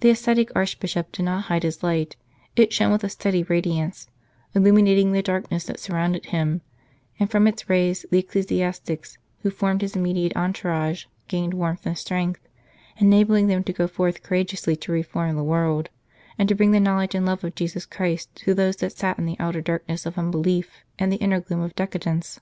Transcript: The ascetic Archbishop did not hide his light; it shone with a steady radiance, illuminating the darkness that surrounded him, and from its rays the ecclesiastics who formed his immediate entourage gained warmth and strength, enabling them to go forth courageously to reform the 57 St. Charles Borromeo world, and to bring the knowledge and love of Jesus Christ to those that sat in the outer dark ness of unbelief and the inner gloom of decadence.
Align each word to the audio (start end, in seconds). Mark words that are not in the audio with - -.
The 0.00 0.08
ascetic 0.08 0.50
Archbishop 0.56 1.12
did 1.12 1.24
not 1.24 1.42
hide 1.42 1.64
his 1.64 1.82
light; 1.82 2.16
it 2.56 2.72
shone 2.72 2.92
with 2.92 3.04
a 3.04 3.10
steady 3.10 3.42
radiance, 3.42 4.08
illuminating 4.54 5.12
the 5.12 5.20
darkness 5.20 5.64
that 5.66 5.78
surrounded 5.78 6.24
him, 6.24 6.62
and 7.18 7.30
from 7.30 7.46
its 7.46 7.68
rays 7.68 8.06
the 8.10 8.20
ecclesiastics 8.20 9.18
who 9.40 9.50
formed 9.50 9.82
his 9.82 9.94
immediate 9.94 10.34
entourage 10.34 11.04
gained 11.28 11.52
warmth 11.52 11.84
and 11.84 11.98
strength, 11.98 12.40
enabling 12.96 13.48
them 13.48 13.62
to 13.64 13.72
go 13.74 13.86
forth 13.86 14.22
courageously 14.22 14.76
to 14.76 14.92
reform 14.92 15.36
the 15.36 15.42
57 15.42 15.44
St. 15.44 15.50
Charles 15.50 15.62
Borromeo 15.66 15.68
world, 15.74 15.90
and 16.38 16.48
to 16.48 16.54
bring 16.54 16.70
the 16.70 16.80
knowledge 16.80 17.14
and 17.14 17.26
love 17.26 17.44
of 17.44 17.54
Jesus 17.54 17.84
Christ 17.84 18.34
to 18.36 18.54
those 18.54 18.76
that 18.76 18.94
sat 18.96 19.18
in 19.18 19.26
the 19.26 19.36
outer 19.38 19.60
dark 19.60 19.86
ness 19.86 20.06
of 20.06 20.16
unbelief 20.16 20.72
and 20.98 21.12
the 21.12 21.16
inner 21.16 21.40
gloom 21.42 21.60
of 21.60 21.74
decadence. 21.76 22.40